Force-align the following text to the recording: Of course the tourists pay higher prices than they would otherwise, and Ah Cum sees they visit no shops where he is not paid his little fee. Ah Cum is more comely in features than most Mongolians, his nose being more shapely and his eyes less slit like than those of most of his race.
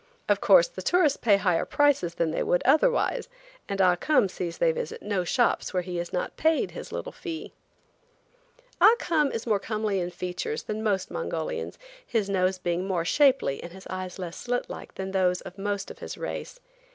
Of 0.27 0.41
course 0.41 0.67
the 0.67 0.81
tourists 0.81 1.17
pay 1.21 1.37
higher 1.37 1.63
prices 1.63 2.15
than 2.15 2.31
they 2.31 2.41
would 2.41 2.63
otherwise, 2.65 3.29
and 3.69 3.79
Ah 3.79 3.95
Cum 3.95 4.29
sees 4.29 4.57
they 4.57 4.71
visit 4.71 5.03
no 5.03 5.23
shops 5.23 5.75
where 5.75 5.83
he 5.83 5.99
is 5.99 6.11
not 6.11 6.35
paid 6.35 6.71
his 6.71 6.91
little 6.91 7.11
fee. 7.11 7.53
Ah 8.81 8.95
Cum 8.97 9.31
is 9.31 9.45
more 9.45 9.59
comely 9.59 9.99
in 9.99 10.09
features 10.09 10.63
than 10.63 10.81
most 10.81 11.11
Mongolians, 11.11 11.77
his 12.03 12.31
nose 12.31 12.57
being 12.57 12.87
more 12.87 13.05
shapely 13.05 13.61
and 13.61 13.73
his 13.73 13.85
eyes 13.91 14.17
less 14.17 14.37
slit 14.37 14.71
like 14.71 14.95
than 14.95 15.11
those 15.11 15.41
of 15.41 15.59
most 15.59 15.91
of 15.91 15.99
his 15.99 16.17
race. 16.17 16.59